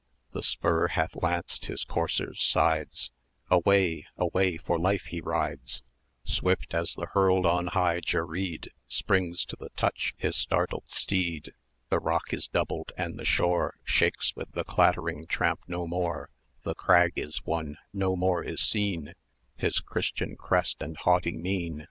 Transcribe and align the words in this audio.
The 0.31 0.41
spur 0.41 0.87
hath 0.87 1.11
lanced 1.15 1.65
his 1.65 1.83
courser's 1.83 2.41
sides; 2.41 3.11
Away 3.51 4.07
away 4.17 4.57
for 4.57 4.79
life 4.79 5.03
he 5.03 5.21
rides: 5.21 5.83
250 6.25 6.33
Swift 6.33 6.73
as 6.73 6.95
the 6.95 7.05
hurled 7.13 7.45
on 7.45 7.67
high 7.67 7.99
jerreed 7.99 8.69
Springs 8.87 9.45
to 9.45 9.55
the 9.59 9.69
touch 9.77 10.15
his 10.17 10.35
startled 10.35 10.89
steed; 10.89 11.53
The 11.89 11.99
rock 11.99 12.33
is 12.33 12.47
doubled, 12.47 12.93
and 12.97 13.19
the 13.19 13.25
shore 13.25 13.75
Shakes 13.83 14.35
with 14.35 14.51
the 14.53 14.63
clattering 14.63 15.27
tramp 15.27 15.59
no 15.67 15.85
more; 15.85 16.31
The 16.63 16.73
crag 16.73 17.11
is 17.15 17.45
won, 17.45 17.77
no 17.93 18.15
more 18.15 18.43
is 18.43 18.59
seen 18.59 19.13
His 19.55 19.81
Christian 19.81 20.35
crest 20.35 20.77
and 20.81 20.97
haughty 20.97 21.37
mien. 21.37 21.79